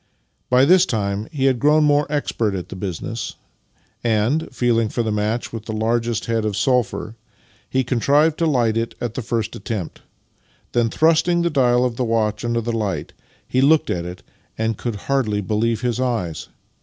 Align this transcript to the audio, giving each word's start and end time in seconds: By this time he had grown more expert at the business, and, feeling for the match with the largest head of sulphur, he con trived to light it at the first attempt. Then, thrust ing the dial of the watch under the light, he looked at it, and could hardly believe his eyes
By 0.49 0.65
this 0.65 0.87
time 0.87 1.27
he 1.31 1.45
had 1.45 1.59
grown 1.59 1.83
more 1.83 2.11
expert 2.11 2.55
at 2.55 2.69
the 2.69 2.75
business, 2.75 3.35
and, 4.03 4.49
feeling 4.51 4.89
for 4.89 5.03
the 5.03 5.11
match 5.11 5.53
with 5.53 5.65
the 5.65 5.73
largest 5.73 6.25
head 6.25 6.43
of 6.43 6.57
sulphur, 6.57 7.15
he 7.69 7.83
con 7.83 7.99
trived 7.99 8.37
to 8.37 8.47
light 8.47 8.77
it 8.77 8.95
at 8.99 9.13
the 9.13 9.21
first 9.21 9.55
attempt. 9.55 10.01
Then, 10.71 10.89
thrust 10.89 11.27
ing 11.27 11.43
the 11.43 11.51
dial 11.51 11.85
of 11.85 11.97
the 11.97 12.03
watch 12.03 12.43
under 12.43 12.61
the 12.61 12.73
light, 12.75 13.13
he 13.47 13.61
looked 13.61 13.91
at 13.91 14.05
it, 14.05 14.23
and 14.57 14.75
could 14.75 14.95
hardly 15.05 15.39
believe 15.39 15.81
his 15.81 15.99
eyes 15.99 16.47